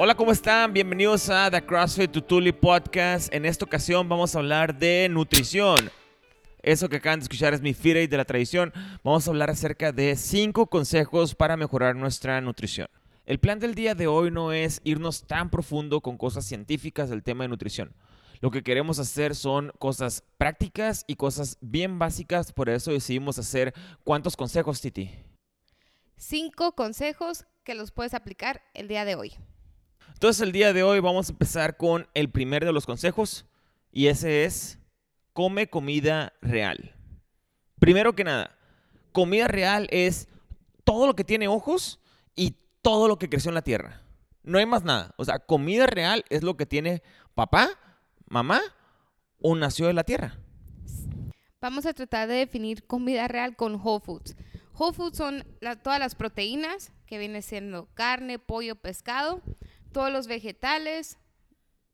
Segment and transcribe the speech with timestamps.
[0.00, 0.72] Hola, ¿cómo están?
[0.72, 3.34] Bienvenidos a The CrossFit Tutuli Podcast.
[3.34, 5.90] En esta ocasión vamos a hablar de nutrición.
[6.62, 8.72] Eso que acaban de escuchar es mi feed de la tradición.
[9.02, 12.86] Vamos a hablar acerca de cinco consejos para mejorar nuestra nutrición.
[13.26, 17.24] El plan del día de hoy no es irnos tan profundo con cosas científicas del
[17.24, 17.92] tema de nutrición.
[18.38, 23.74] Lo que queremos hacer son cosas prácticas y cosas bien básicas, por eso decidimos hacer
[24.04, 25.10] cuántos consejos, Titi.
[26.16, 29.34] Cinco consejos que los puedes aplicar el día de hoy.
[30.18, 33.46] Entonces el día de hoy vamos a empezar con el primer de los consejos
[33.92, 34.80] y ese es
[35.32, 36.96] come comida real.
[37.78, 38.58] Primero que nada,
[39.12, 40.26] comida real es
[40.82, 42.00] todo lo que tiene ojos
[42.34, 44.02] y todo lo que creció en la tierra.
[44.42, 45.14] No hay más nada.
[45.18, 47.00] O sea, comida real es lo que tiene
[47.36, 47.68] papá,
[48.26, 48.60] mamá
[49.40, 50.36] o nació de la tierra.
[51.60, 54.34] Vamos a tratar de definir comida real con Whole Foods.
[54.76, 55.44] Whole Foods son
[55.84, 59.42] todas las proteínas, que viene siendo carne, pollo, pescado,
[59.92, 61.18] todos los vegetales,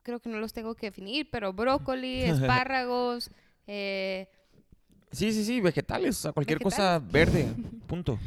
[0.02, 3.30] creo que no los tengo que definir, pero brócoli, espárragos.
[3.66, 4.28] Eh,
[5.10, 7.52] sí, sí, sí, vegetales, o sea, cualquier cosa verde,
[7.86, 8.18] punto.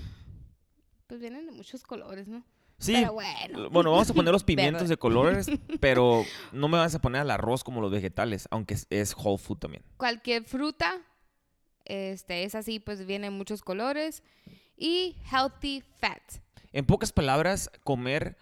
[1.07, 2.43] Pues vienen de muchos colores, ¿no?
[2.79, 2.93] Sí.
[2.93, 3.69] Pero bueno.
[3.69, 7.31] Bueno, vamos a poner los pimientos de colores, pero no me vas a poner al
[7.31, 9.83] arroz como los vegetales, aunque es, whole food también.
[9.97, 11.01] Cualquier fruta,
[11.85, 14.21] este, es así, pues vienen muchos colores.
[14.75, 16.21] Y healthy fat.
[16.71, 18.37] En pocas palabras, comer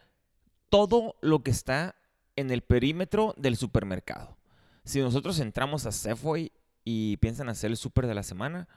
[0.70, 1.96] todo lo que está
[2.36, 4.38] en el perímetro del supermercado.
[4.84, 6.52] Si nosotros entramos a Safeway
[6.84, 8.68] y piensan hacer el súper de la semana,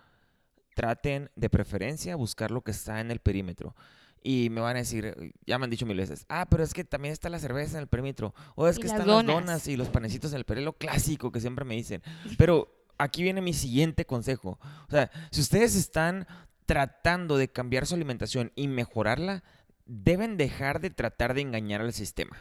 [0.75, 3.75] traten de preferencia buscar lo que está en el perímetro.
[4.23, 6.85] Y me van a decir, ya me han dicho mil veces, ah, pero es que
[6.85, 8.35] también está la cerveza en el perímetro.
[8.55, 11.65] O es que están las donas y los panecitos en el perímetro, clásico que siempre
[11.65, 12.03] me dicen.
[12.39, 14.59] Pero aquí viene mi siguiente consejo.
[14.89, 16.27] O sea, si ustedes están
[16.67, 19.43] tratando de cambiar su alimentación y mejorarla,
[19.89, 22.37] deben dejar de tratar de engañar al sistema.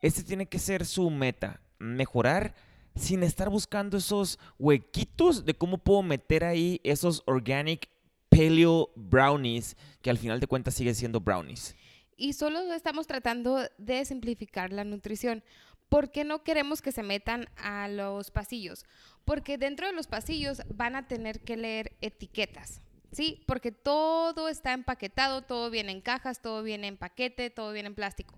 [0.00, 2.54] Este tiene que ser su meta, mejorar
[2.96, 7.88] sin estar buscando esos huequitos de cómo puedo meter ahí esos organic
[8.28, 11.76] paleo brownies que al final de cuentas siguen siendo brownies.
[12.16, 15.42] Y solo estamos tratando de simplificar la nutrición.
[15.88, 18.84] ¿Por qué no queremos que se metan a los pasillos?
[19.24, 22.80] Porque dentro de los pasillos van a tener que leer etiquetas.
[23.14, 23.42] ¿Sí?
[23.46, 27.94] Porque todo está empaquetado, todo viene en cajas, todo viene en paquete, todo viene en
[27.94, 28.36] plástico.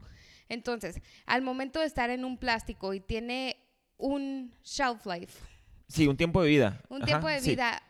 [0.48, 3.56] Entonces, al momento de estar en un plástico y tiene
[3.97, 5.41] un shelf life.
[5.88, 6.81] Sí, un tiempo de vida.
[6.88, 7.82] Un tiempo de vida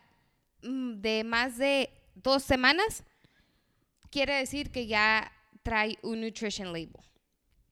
[0.63, 3.03] mm, de más de dos semanas,
[4.09, 5.31] quiere decir que ya
[5.63, 6.95] trae un nutrition label.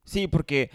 [0.04, 0.70] Sí, porque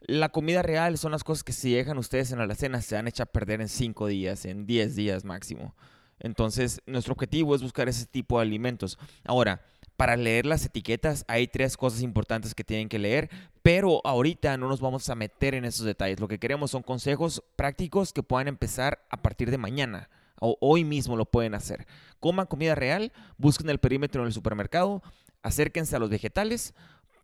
[0.00, 3.06] la comida real son las cosas que si dejan ustedes en la alacena se han
[3.06, 5.76] hecho a perder en cinco días, en diez días máximo.
[6.22, 8.96] Entonces, nuestro objetivo es buscar ese tipo de alimentos.
[9.24, 9.60] Ahora,
[9.96, 13.28] para leer las etiquetas hay tres cosas importantes que tienen que leer,
[13.62, 16.20] pero ahorita no nos vamos a meter en esos detalles.
[16.20, 20.08] Lo que queremos son consejos prácticos que puedan empezar a partir de mañana
[20.40, 21.86] o hoy mismo lo pueden hacer.
[22.20, 25.02] Coman comida real, busquen el perímetro en el supermercado,
[25.42, 26.74] acérquense a los vegetales,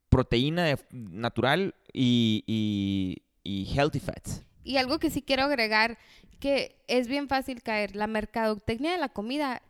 [0.08, 2.44] proteína natural y,
[3.44, 4.44] y healthy fats.
[4.68, 5.96] Y algo que sí quiero agregar
[6.40, 7.96] que es bien fácil caer.
[7.96, 9.62] La mercadotecnia de la comida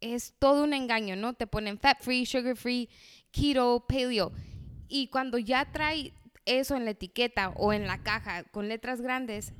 [0.00, 1.34] es todo un engaño, ¿no?
[1.34, 2.88] Te ponen fat free, sugar free,
[3.32, 4.30] keto, paleo.
[4.86, 6.12] Y cuando ya trae
[6.44, 9.52] eso en la etiqueta o en la caja con letras grandes,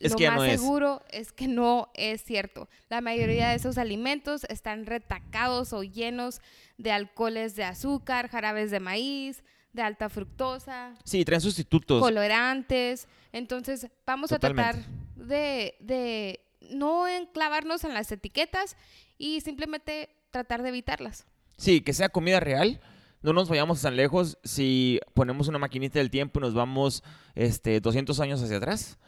[0.00, 1.32] lo más seguro es.
[1.32, 2.68] que no es cierto.
[2.88, 6.40] La mayoría de esos alimentos están retacados o llenos
[6.78, 9.42] de alcoholes de azúcar, jarabes de maíz,
[9.76, 10.94] de alta fructosa.
[11.04, 12.00] Sí, traen sustitutos.
[12.02, 13.06] Colorantes.
[13.32, 14.76] Entonces, vamos a tratar
[15.14, 18.76] de, no enclavarnos en las etiquetas
[19.18, 21.26] y simplemente tratar de evitarlas.
[21.56, 22.80] Sí, que sea comida real.
[23.22, 27.02] No nos vayamos tan lejos si ponemos una maquinita del tiempo y nos vamos
[27.34, 28.98] este, 200 años hacia atrás.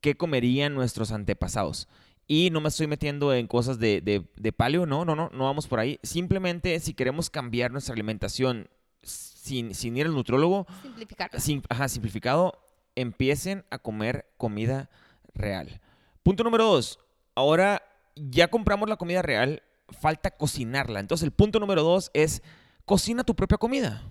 [0.00, 1.88] ¿Qué comerían nuestros antepasados?
[2.26, 5.66] Y no me estoy metiendo en cosas de, de, paleo, no, no, no, no vamos
[5.66, 5.98] por ahí.
[6.02, 8.68] Simplemente si queremos cambiar nuestra alimentación
[9.48, 10.66] sin, sin ir al nutrólogo,
[11.68, 12.60] ajá, simplificado,
[12.94, 14.90] empiecen a comer comida
[15.34, 15.80] real.
[16.22, 16.98] Punto número dos.
[17.34, 17.82] Ahora
[18.14, 21.00] ya compramos la comida real, falta cocinarla.
[21.00, 22.42] Entonces el punto número dos es
[22.84, 24.02] cocina tu propia comida.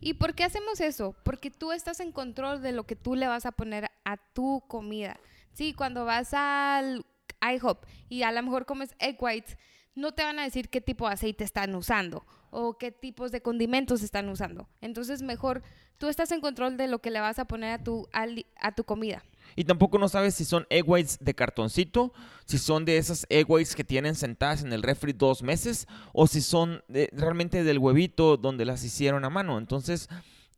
[0.00, 1.14] ¿Y por qué hacemos eso?
[1.24, 4.62] Porque tú estás en control de lo que tú le vas a poner a tu
[4.68, 5.18] comida.
[5.52, 7.04] Sí, cuando vas al
[7.42, 9.58] IHOP y a lo mejor comes egg whites,
[9.94, 12.24] no te van a decir qué tipo de aceite están usando
[12.58, 14.66] o qué tipos de condimentos están usando.
[14.80, 15.62] Entonces, mejor
[15.98, 18.84] tú estás en control de lo que le vas a poner a tu, a tu
[18.84, 19.22] comida.
[19.56, 22.14] Y tampoco no sabes si son egg whites de cartoncito,
[22.46, 26.26] si son de esas egg whites que tienen sentadas en el refri dos meses, o
[26.26, 26.82] si son
[27.12, 29.58] realmente del huevito donde las hicieron a mano.
[29.58, 30.08] Entonces,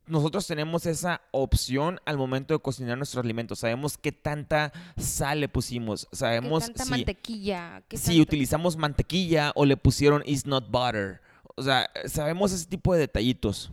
[0.07, 3.59] nosotros tenemos esa opción al momento de cocinar nuestros alimentos.
[3.59, 6.07] Sabemos qué tanta sal le pusimos.
[6.13, 7.83] Sabemos ¿Qué tanta si, mantequilla?
[7.89, 11.21] ¿Qué si tanto- utilizamos mantequilla o le pusieron is not butter.
[11.59, 13.71] O sea, sabemos ese tipo de detallitos.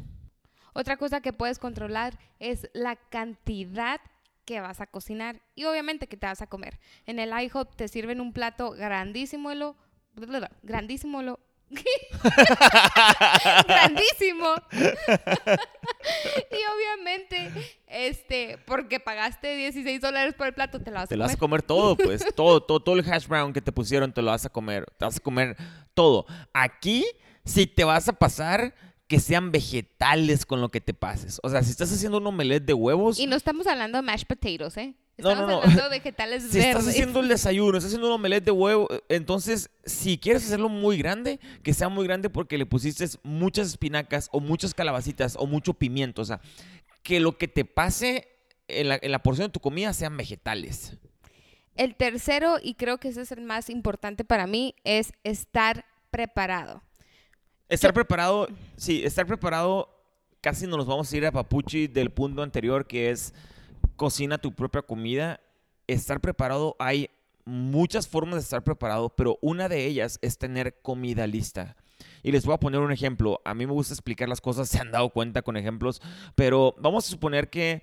[0.74, 4.02] Otra cosa que puedes controlar es la cantidad
[4.44, 6.80] que vas a cocinar y obviamente que te vas a comer.
[7.06, 9.76] En el IHOP te sirven un plato grandísimo, lo,
[10.64, 11.40] grandísimo, lo,
[13.68, 14.48] grandísimo.
[14.72, 17.52] y obviamente,
[17.88, 21.34] este, porque pagaste 16 dólares por el plato, te lo vas Te a lo vas
[21.34, 21.64] a comer.
[21.64, 22.26] comer todo, pues.
[22.36, 24.86] todo, todo, todo el hash brown que te pusieron te lo vas a comer.
[24.98, 25.56] Te vas a comer
[25.94, 26.26] todo.
[26.54, 27.06] Aquí,
[27.46, 28.74] si te vas a pasar,
[29.08, 31.40] que sean vegetales con lo que te pases.
[31.44, 34.26] O sea, si estás haciendo un omelette de huevos, Y no estamos hablando de mashed
[34.28, 34.96] potatoes, ¿eh?
[35.18, 35.62] No, Estamos no, no.
[35.62, 36.70] hablando de vegetales si verdes.
[36.72, 40.98] estás haciendo el desayuno, estás haciendo un omelette de huevo, entonces, si quieres hacerlo muy
[40.98, 45.74] grande, que sea muy grande porque le pusiste muchas espinacas o muchas calabacitas o mucho
[45.76, 46.22] pimiento.
[46.22, 46.42] O sea,
[47.04, 48.28] que lo que te pase
[48.68, 50.98] en la, en la porción de tu comida sean vegetales.
[51.76, 56.82] El tercero, y creo que ese es el más importante para mí, es estar preparado.
[57.68, 58.48] Estar preparado,
[58.78, 59.90] sí, estar preparado,
[60.40, 63.34] casi nos vamos a ir a Papuchi del punto anterior que es
[63.96, 65.40] cocina tu propia comida.
[65.88, 67.10] Estar preparado, hay
[67.44, 71.76] muchas formas de estar preparado, pero una de ellas es tener comida lista.
[72.22, 73.42] Y les voy a poner un ejemplo.
[73.44, 76.04] A mí me gusta explicar las cosas, se han dado cuenta con ejemplos,
[76.36, 77.82] pero vamos a suponer que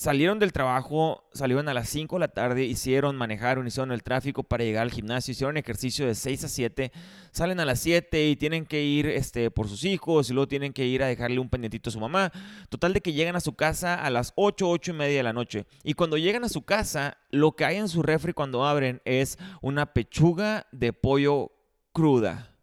[0.00, 4.42] salieron del trabajo, salieron a las 5 de la tarde, hicieron, manejaron, hicieron el tráfico
[4.42, 6.92] para llegar al gimnasio, hicieron ejercicio de 6 a 7,
[7.32, 10.72] salen a las 7 y tienen que ir este, por sus hijos y luego tienen
[10.72, 12.32] que ir a dejarle un pendientito a su mamá.
[12.70, 15.34] Total de que llegan a su casa a las 8, 8 y media de la
[15.34, 15.66] noche.
[15.84, 19.36] Y cuando llegan a su casa, lo que hay en su refri cuando abren es
[19.60, 21.52] una pechuga de pollo
[21.92, 22.56] cruda.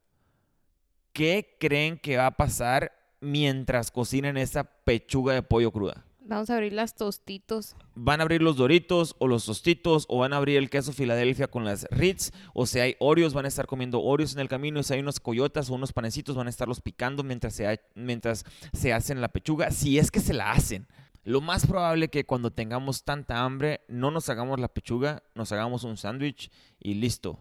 [1.14, 6.07] ¿Qué creen que va a pasar mientras cocinan esa pechuga de pollo cruda?
[6.28, 7.76] Vamos a abrir las tostitos.
[7.96, 11.48] van a abrir los Doritos o los Tostitos o van a abrir el queso Filadelfia
[11.48, 14.80] con las Ritz o si hay Oreos van a estar comiendo Oreos en el camino
[14.80, 17.80] y si hay unos coyotas o unos panecitos van a estarlos picando mientras se, ha-
[17.96, 18.44] mientras
[18.74, 20.86] se hacen la pechuga, si es que se la hacen.
[21.24, 25.84] Lo más probable que cuando tengamos tanta hambre no nos hagamos la pechuga, nos hagamos
[25.86, 27.40] un sándwich y listo.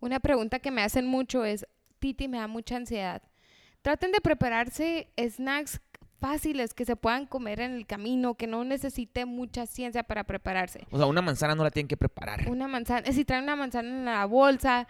[0.00, 1.66] Una pregunta que me hacen mucho es,
[2.00, 3.22] Titi, me da mucha ansiedad.
[3.82, 5.80] Traten de prepararse snacks
[6.24, 10.86] fáciles que se puedan comer en el camino, que no necesite mucha ciencia para prepararse.
[10.90, 12.48] O sea, una manzana no la tienen que preparar.
[12.48, 14.88] Una manzana, si traen una manzana en la bolsa,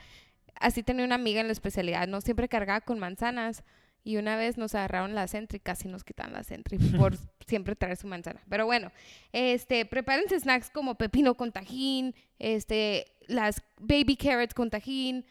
[0.54, 2.20] así tenía una amiga en la especialidad, ¿no?
[2.20, 3.64] Siempre cargaba con manzanas
[4.04, 7.16] y una vez nos agarraron la Sentry, casi nos quitan la Sentry por
[7.48, 8.40] siempre traer su manzana.
[8.48, 8.92] Pero bueno,
[9.32, 15.26] este, prepárense snacks como pepino con tajín, este, las baby carrots con tajín,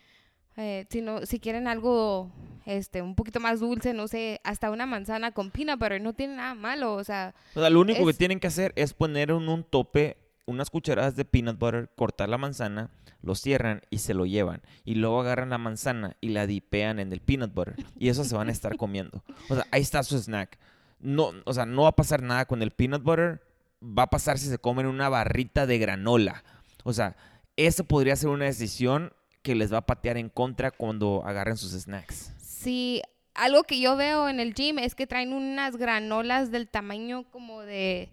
[0.58, 2.30] eh, si, no, si quieren algo
[2.66, 6.36] este, un poquito más dulce, no sé, hasta una manzana con peanut butter, no tiene
[6.36, 9.50] nada malo, o sea, O sea, lo único que tienen que hacer es poner en
[9.50, 14.26] un tope unas cucharadas de peanut butter, cortar la manzana, lo cierran y se lo
[14.26, 14.62] llevan.
[14.84, 17.76] Y luego agarran la manzana y la dipean en el peanut butter.
[17.98, 19.24] Y eso se van a estar comiendo.
[19.50, 20.60] O sea, ahí está su snack.
[21.00, 23.42] No, o sea, no va a pasar nada con el peanut butter.
[23.82, 26.44] Va a pasar si se comen una barrita de granola.
[26.84, 27.16] O sea,
[27.56, 31.72] eso podría ser una decisión que les va a patear en contra cuando agarren sus
[31.72, 32.33] snacks.
[32.64, 33.02] Sí,
[33.34, 37.62] algo que yo veo en el gym es que traen unas granolas del tamaño como
[37.62, 38.10] de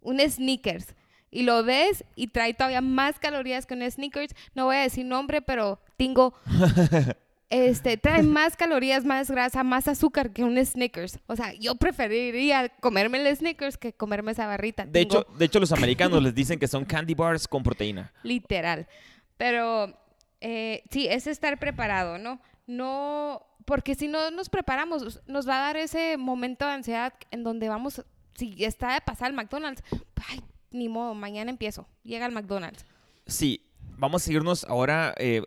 [0.00, 0.94] un sneakers.
[1.30, 4.34] Y lo ves y trae todavía más calorías que un sneakers.
[4.54, 6.34] No voy a decir nombre, pero tengo...
[7.50, 11.20] Este, trae más calorías, más grasa, más azúcar que un Snickers.
[11.28, 14.86] O sea, yo preferiría comerme el Snickers que comerme esa barrita.
[14.86, 18.12] De hecho, de hecho, los americanos les dicen que son candy bars con proteína.
[18.24, 18.88] literal.
[19.36, 19.96] Pero
[20.40, 22.40] eh, sí, es estar preparado, ¿no?
[22.66, 27.44] No, porque si no nos preparamos, nos va a dar ese momento de ansiedad en
[27.44, 28.04] donde vamos,
[28.34, 29.82] si está de pasar al McDonald's,
[30.28, 30.40] ay,
[30.70, 32.84] ni modo, mañana empiezo, llega al McDonald's.
[33.26, 33.66] Sí,
[33.96, 35.42] vamos a seguirnos ahora eh,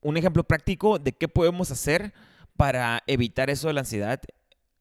[0.00, 2.12] un ejemplo práctico de qué podemos hacer
[2.56, 4.20] para evitar eso de la ansiedad.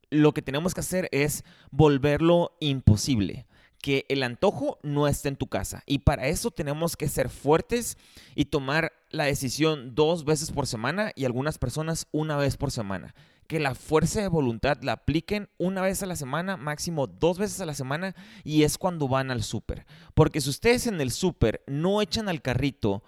[0.10, 3.48] Lo que tenemos que hacer es volverlo imposible.
[3.84, 5.84] Que el antojo no esté en tu casa.
[5.86, 7.98] Y para eso tenemos que ser fuertes
[8.34, 13.13] y tomar la decisión dos veces por semana y algunas personas una vez por semana.
[13.48, 17.60] Que la fuerza de voluntad la apliquen una vez a la semana, máximo dos veces
[17.60, 19.86] a la semana, y es cuando van al súper.
[20.13, 23.04] Porque si ustedes en el súper no echan al carrito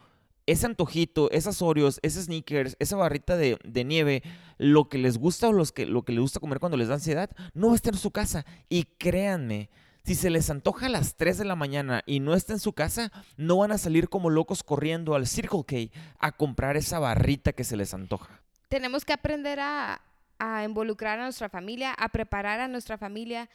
[0.46, 4.24] ese antojito, esas Oreos, esos sneakers, esa barrita de, de nieve,
[4.58, 6.96] lo que les gusta o los que, lo que les gusta comer cuando les da
[6.96, 8.46] ansiedad, no va a estar en su casa.
[8.70, 9.70] Y créanme,
[10.06, 12.74] si se les antoja a las 3 de la mañana y no está en su
[12.74, 17.54] casa, no van a salir como locos corriendo al Circle K a comprar esa barrita
[17.54, 18.40] que se les antoja.
[18.70, 20.02] Tenemos que aprender a,
[20.38, 23.50] a involucrar a nuestra familia, a preparar a nuestra familia.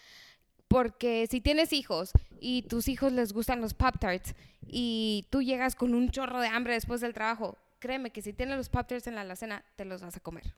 [0.66, 4.34] Porque si tienes hijos y tus hijos les gustan los Pop Tarts
[4.66, 8.56] y tú llegas con un chorro de hambre después del trabajo, créeme que si tienes
[8.56, 10.54] los Pop Tarts en la alacena, te los vas a comer.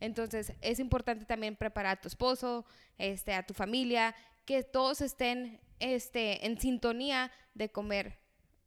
[0.00, 2.64] Entonces, es importante también preparar a tu esposo,
[2.98, 4.14] este, a tu familia,
[4.48, 8.18] que todos estén este, en sintonía de comer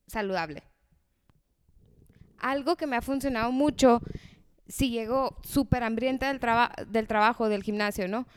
[0.06, 0.62] saludable.
[2.38, 4.00] Algo que me ha funcionado mucho
[4.68, 6.40] si llego súper hambrienta del,
[6.88, 8.28] del trabajo, del gimnasio, ¿no?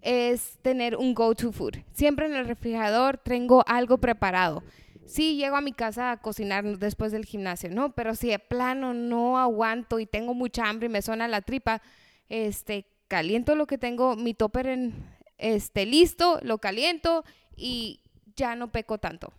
[0.00, 1.76] Es tener un go-to food.
[1.92, 4.64] Siempre en el refrigerador tengo algo preparado.
[5.06, 7.92] Sí, llego a mi casa a cocinar después del gimnasio, ¿no?
[7.94, 11.82] Pero si de plano no aguanto y tengo mucha hambre y me suena la tripa,
[12.28, 17.24] este, caliento lo que tengo, mi topper en, este, listo, lo caliento
[17.56, 18.00] y
[18.36, 19.32] ya no peco tanto.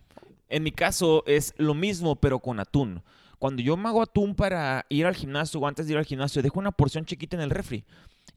[0.48, 3.02] En mi caso es lo mismo, pero con atún.
[3.38, 6.42] Cuando yo me hago atún para ir al gimnasio o antes de ir al gimnasio,
[6.42, 7.84] dejo una porción chiquita en el refri.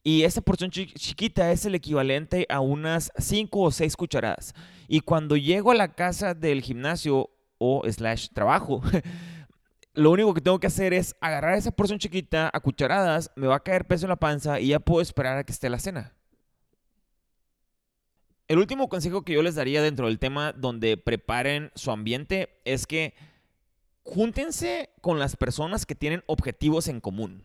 [0.03, 4.53] Y esa porción chiquita es el equivalente a unas 5 o 6 cucharadas.
[4.87, 8.81] Y cuando llego a la casa del gimnasio o slash trabajo,
[9.93, 13.55] lo único que tengo que hacer es agarrar esa porción chiquita a cucharadas, me va
[13.55, 16.13] a caer peso en la panza y ya puedo esperar a que esté la cena.
[18.47, 22.85] El último consejo que yo les daría dentro del tema donde preparen su ambiente es
[22.85, 23.15] que
[24.03, 27.41] júntense con las personas que tienen objetivos en común.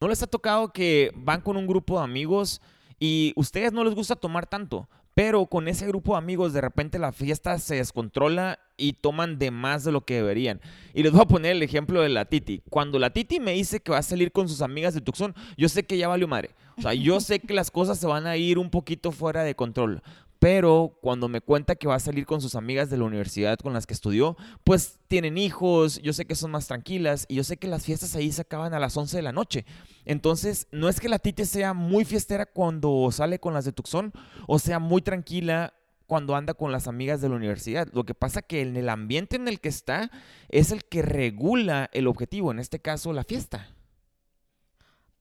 [0.00, 2.60] ¿No les ha tocado que van con un grupo de amigos
[3.00, 7.00] y ustedes no les gusta tomar tanto, pero con ese grupo de amigos de repente
[7.00, 10.60] la fiesta se descontrola y toman de más de lo que deberían?
[10.94, 12.62] Y les voy a poner el ejemplo de la Titi.
[12.70, 15.68] Cuando la Titi me dice que va a salir con sus amigas de Tucson, yo
[15.68, 16.50] sé que ya valió madre.
[16.76, 19.56] O sea, yo sé que las cosas se van a ir un poquito fuera de
[19.56, 20.00] control.
[20.38, 23.72] Pero cuando me cuenta que va a salir con sus amigas de la universidad con
[23.72, 27.56] las que estudió, pues tienen hijos, yo sé que son más tranquilas y yo sé
[27.56, 29.66] que las fiestas ahí se acaban a las 11 de la noche.
[30.04, 34.12] Entonces, no es que la Tite sea muy fiestera cuando sale con las de Tucson
[34.46, 35.74] o sea muy tranquila
[36.06, 37.88] cuando anda con las amigas de la universidad.
[37.92, 40.10] Lo que pasa que en el ambiente en el que está
[40.48, 43.74] es el que regula el objetivo, en este caso la fiesta.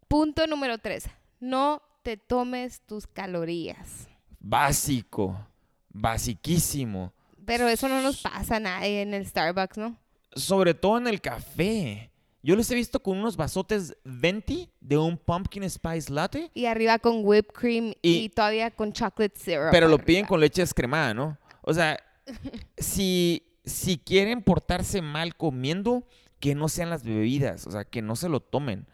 [0.08, 1.10] Punto número 3.
[1.40, 4.08] No te tomes tus calorías
[4.40, 5.38] básico,
[5.90, 7.14] basiquísimo.
[7.46, 9.98] Pero eso no nos pasa a nadie en el Starbucks, ¿no?
[10.34, 12.12] Sobre todo en el café.
[12.44, 16.52] Yo los he visto con unos vasotes venti de un pumpkin spice latte.
[16.54, 19.72] Y arriba con whipped cream y, todavía con chocolate syrup.
[19.72, 21.38] Pero lo piden con leche descremada, ¿no?
[21.62, 22.00] O sea,
[22.78, 26.08] si, si quieren portarse mal comiendo,
[26.40, 28.88] que no sean las bebidas, o sea, que no se lo tomen.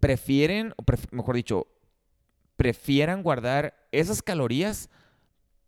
[0.00, 1.66] Prefieren, o mejor dicho,
[2.58, 4.90] prefieran guardar esas calorías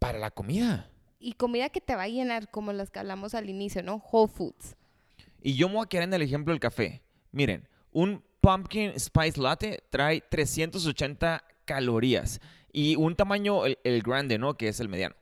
[0.00, 0.90] para la comida.
[1.20, 4.02] Y comida que te va a llenar, como las que hablamos al inicio, ¿no?
[4.10, 4.74] Whole Foods.
[5.40, 7.00] Y yo me voy a quedar en el ejemplo del café.
[7.30, 12.40] Miren, un pumpkin spice latte trae 380 calorías
[12.72, 14.54] y un tamaño, el, grande, ¿no?
[14.54, 15.14] Que es el mediano.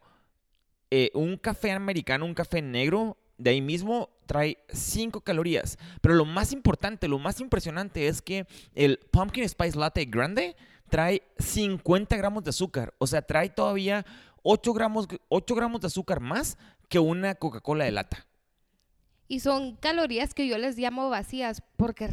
[0.91, 5.79] Eh, un café americano, un café negro, de ahí mismo trae 5 calorías.
[6.01, 10.57] Pero lo más importante, lo más impresionante es que el pumpkin spice latte grande
[10.89, 12.95] trae 50 gramos de azúcar.
[12.99, 14.05] O sea, trae todavía
[14.43, 18.27] 8 gramos, 8 gramos de azúcar más que una Coca-Cola de lata.
[19.31, 22.09] Y son calorías que yo les llamo vacías, porque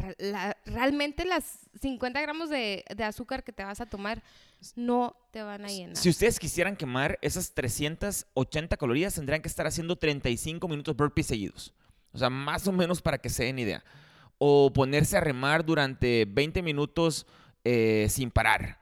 [0.66, 4.22] realmente las 50 gramos de, azúcar que te vas a tomar
[4.74, 5.96] no te van a llenar.
[5.96, 11.72] Si ustedes quisieran quemar esas 380 calorías, tendrían que estar haciendo 35 minutos burpees seguidos.
[12.12, 13.82] O sea, más o menos para que se den idea.
[14.36, 17.26] O ponerse a remar durante 20 minutos
[17.68, 18.78] eh, sin parar.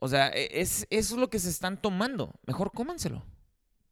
[0.00, 2.34] O sea, e, es, eso es lo que se están tomando.
[2.48, 3.24] Mejor cómanselo.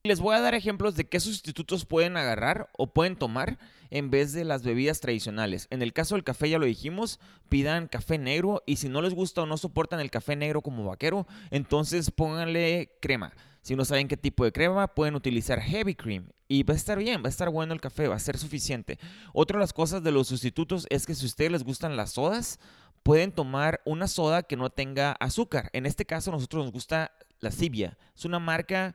[0.03, 3.57] Les voy a dar ejemplos de qué sustitutos pueden agarrar o pueden tomar
[3.91, 5.69] en vez de las bebidas tradicionales.
[5.71, 9.15] En el caso del café ya lo dijimos, pidan café negro y si no les
[9.15, 13.33] gusta o no soportan el café negro como vaquero, entonces pónganle crema.
[13.61, 16.99] Si no saben qué tipo de crema, pueden utilizar heavy cream y va a estar
[16.99, 18.99] bien, va a estar bueno el café, va a ser suficiente.
[19.33, 22.11] Otra de las cosas de los sustitutos es que si a ustedes les gustan las
[22.11, 22.59] sodas,
[23.03, 25.71] pueden tomar una soda que no tenga azúcar.
[25.73, 27.99] En este caso, a nosotros nos gusta la Sibia.
[28.17, 28.95] Es una marca,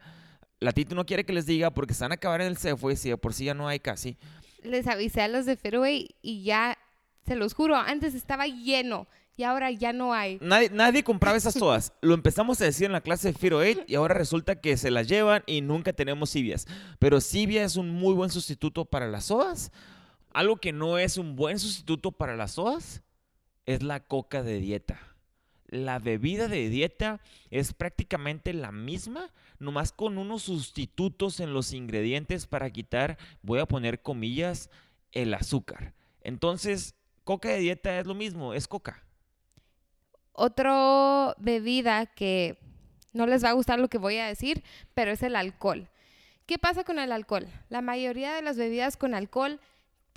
[0.60, 2.96] la Tito no quiere que les diga porque se van a acabar en el Safeway,
[2.96, 4.18] si de por sí ya no hay casi.
[4.64, 6.78] Les avisé a los de Fairway y ya,
[7.26, 10.40] se los juro, antes estaba lleno y ahora ya no hay.
[10.42, 11.94] Nadie, nadie compraba esas sodas.
[12.02, 14.90] Lo empezamos a decir en la clase de Firo 8 y ahora resulta que se
[14.90, 16.66] las llevan y nunca tenemos Sibias.
[16.98, 19.72] Pero Sibia es un muy buen sustituto para las sodas.
[20.34, 23.04] Algo que no es un buen sustituto para las sodas
[23.68, 25.00] es la coca de dieta.
[25.68, 27.20] La bebida de dieta
[27.52, 33.66] es prácticamente la misma, nomás con unos sustitutos en los ingredientes para quitar, voy a
[33.66, 34.70] poner comillas,
[35.12, 35.94] el azúcar.
[36.22, 36.96] Entonces,
[37.26, 39.04] coca de dieta es lo mismo, es coca.
[40.32, 42.58] Otra bebida que
[43.12, 45.90] no les va a gustar lo que voy a decir, pero es el alcohol.
[46.46, 47.48] ¿Qué pasa con el alcohol?
[47.68, 49.60] La mayoría de las bebidas con alcohol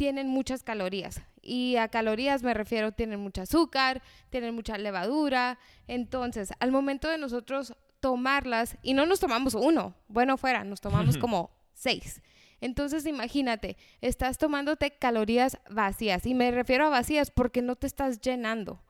[0.01, 1.21] tienen muchas calorías.
[1.43, 5.59] Y a calorías me refiero, tienen mucho azúcar, tienen mucha levadura.
[5.89, 11.19] Entonces, al momento de nosotros tomarlas, y no nos tomamos uno, bueno fuera, nos tomamos
[11.19, 12.23] como seis.
[12.63, 18.23] Entonces imagínate, estás tomándote calorías vacías y me refiero a vacías porque no te estás
[18.23, 18.81] llenando.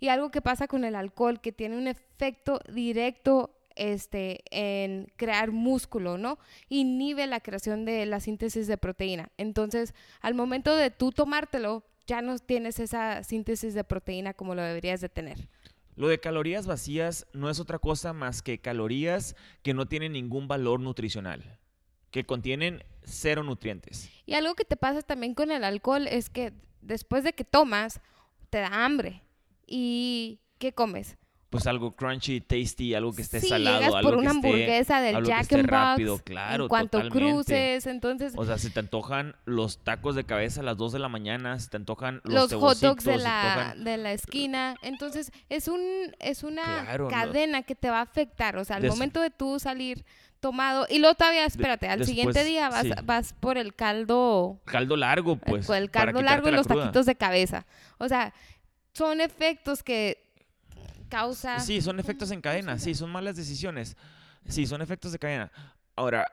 [0.00, 5.50] Y algo que pasa con el alcohol que tiene un efecto directo este, en crear
[5.52, 6.38] músculo, ¿no?
[6.68, 9.30] Inhibe la creación de la síntesis de proteína.
[9.36, 14.62] Entonces, al momento de tú tomártelo, ya no tienes esa síntesis de proteína como lo
[14.62, 15.48] deberías de tener.
[15.96, 20.48] Lo de calorías vacías no es otra cosa más que calorías que no tienen ningún
[20.48, 21.58] valor nutricional,
[22.10, 24.10] que contienen cero nutrientes.
[24.26, 28.00] Y algo que te pasa también con el alcohol es que después de que tomas,
[28.50, 29.22] te da hambre.
[29.66, 31.16] ¿Y qué comes?
[31.54, 34.46] Pues algo crunchy, tasty, algo que esté Sí, salado, llegas algo por una que esté-
[34.48, 37.32] hamburguesa del algo que Jack esté in the Box rápido, claro, en cuanto totalmente.
[37.32, 40.98] cruces, entonces O sea, se te antojan los tacos de cabeza a las 2 de
[40.98, 44.74] la mañana, se te antojan los, los, hot dogs de la, de la esquina.
[44.82, 45.80] Entonces, es un
[46.18, 47.10] es una Claro, no.
[47.10, 48.56] cadena que te va a afectar.
[48.56, 50.04] O sea, al Des- momento de tú salir
[50.40, 52.90] tomado, y luego todavía, espérate, al siguiente día vas, sí.
[53.04, 55.70] vas por el caldo, Caldo largo, pues.
[55.70, 56.82] el caldo largo y la los cruda.
[56.82, 57.64] taquitos de cabeza.
[57.98, 58.34] O sea,
[58.92, 60.23] son efectos que
[61.08, 61.60] causa...
[61.60, 63.96] Sí, son efectos en cadena, sí, son malas decisiones.
[64.48, 65.52] Sí, son efectos de cadena.
[65.96, 66.26] Ahora,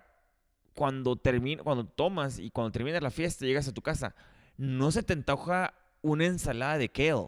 [0.75, 4.15] cuando termina, cuando tomas y cuando terminas la fiesta y llegas a tu casa,
[4.57, 7.27] no se te antoja una ensalada de kale.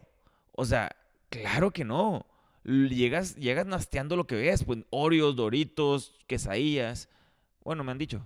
[0.52, 0.96] O sea,
[1.30, 2.26] claro que no.
[2.64, 7.10] Llegas, llegas nasteando lo que ves, pues Oreos, Doritos, quesadillas.
[7.64, 8.26] Bueno, me han dicho.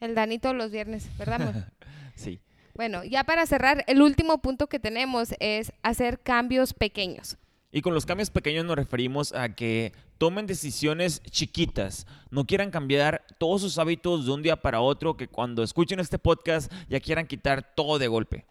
[0.00, 1.54] El Danito los viernes, ¿verdad, amor?
[2.14, 2.40] Sí.
[2.74, 7.36] Bueno, ya para cerrar, el último punto que tenemos es hacer cambios pequeños.
[7.76, 13.26] Y con los cambios pequeños nos referimos a que tomen decisiones chiquitas, no quieran cambiar
[13.36, 17.26] todos sus hábitos de un día para otro, que cuando escuchen este podcast ya quieran
[17.26, 18.46] quitar todo de golpe.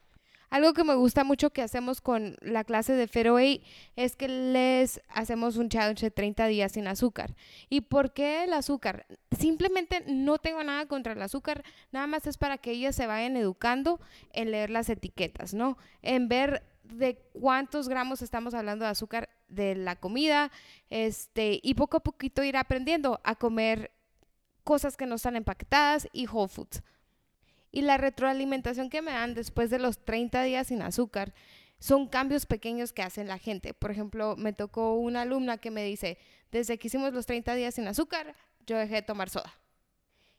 [0.52, 3.64] Algo que me gusta mucho que hacemos con la clase de Fairway
[3.96, 7.36] es que les hacemos un challenge de 30 días sin azúcar.
[7.68, 9.08] ¿Y por qué el azúcar?
[9.36, 13.38] Simplemente no tengo nada contra el azúcar, nada más es para que ellas se vayan
[13.38, 14.00] educando
[14.34, 15.80] en leer las etiquetas, ¿no?
[16.04, 20.52] En ver de cuántos gramos estamos hablando de azúcar de la comida,
[20.90, 23.92] este, y poco a poquito ir aprendiendo a comer
[24.64, 26.82] cosas que no están empaquetadas y whole foods.
[27.72, 31.34] Y la retroalimentación que me dan después de los 30 días sin azúcar
[31.80, 33.74] son cambios pequeños que hacen la gente.
[33.74, 36.18] Por ejemplo, me tocó una alumna que me dice,
[36.52, 38.34] desde que hicimos los 30 días sin azúcar,
[38.66, 39.54] yo dejé de tomar soda.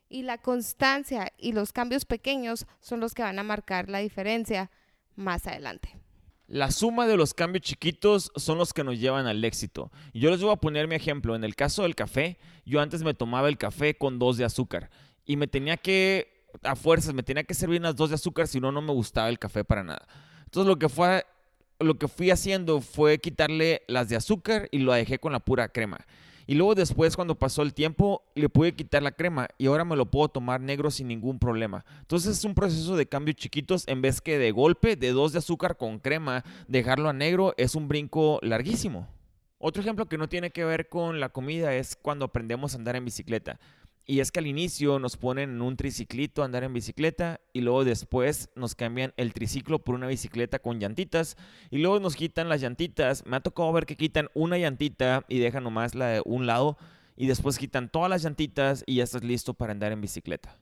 [0.08, 4.70] Y la constancia y los cambios pequeños son los que van a marcar la diferencia
[5.14, 6.05] más adelante.
[6.48, 9.90] La suma de los cambios chiquitos son los que nos llevan al éxito.
[10.14, 11.34] Yo les voy a poner mi ejemplo.
[11.34, 14.88] En el caso del café, yo antes me tomaba el café con dos de azúcar.
[15.24, 18.60] Y me tenía que, a fuerzas, me tenía que servir unas dos de azúcar, si
[18.60, 20.06] no, no me gustaba el café para nada.
[20.44, 21.26] Entonces lo que fue,
[21.80, 25.68] lo que fui haciendo fue quitarle las de azúcar y lo dejé con la pura
[25.68, 25.98] crema.
[26.46, 29.96] Y luego después, cuando pasó el tiempo, le pude quitar la crema y ahora me
[29.96, 31.84] lo puedo tomar negro sin ningún problema.
[32.00, 35.38] Entonces es un proceso de cambios chiquitos en vez que de golpe, de dos de
[35.38, 39.08] azúcar con crema, dejarlo a negro es un brinco larguísimo.
[39.58, 42.94] Otro ejemplo que no tiene que ver con la comida es cuando aprendemos a andar
[42.94, 43.58] en bicicleta.
[44.08, 47.60] Y es que al inicio nos ponen en un triciclito a andar en bicicleta y
[47.60, 51.36] luego después nos cambian el triciclo por una bicicleta con llantitas
[51.70, 53.26] y luego nos quitan las llantitas.
[53.26, 56.78] Me ha tocado ver que quitan una llantita y dejan nomás la de un lado
[57.16, 60.56] y después quitan todas las llantitas y ya estás listo para andar en bicicleta.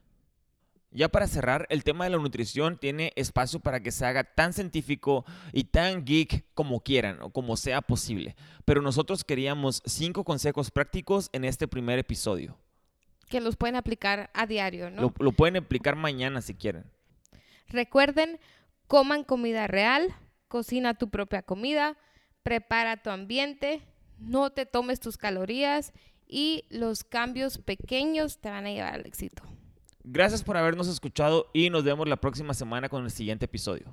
[0.89, 4.53] Ya para cerrar, el tema de la nutrición tiene espacio para que se haga tan
[4.53, 8.35] científico y tan geek como quieran o como sea posible.
[8.63, 12.57] Pero nosotros queríamos cinco consejos prácticos en este primer episodio.
[13.29, 15.01] Que los pueden aplicar a diario, ¿no?
[15.01, 16.85] Lo, lo pueden aplicar mañana si quieren.
[17.67, 18.39] Recuerden,
[18.87, 20.13] coman comida real,
[20.47, 21.97] cocina tu propia comida,
[22.43, 23.81] prepara tu ambiente,
[24.19, 25.93] no te tomes tus calorías
[26.27, 29.43] y los cambios pequeños te van a llevar al éxito.
[30.03, 33.91] Gracias por habernos escuchado y nos vemos la próxima semana con el siguiente episodio.